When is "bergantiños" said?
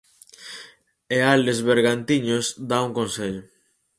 1.69-2.45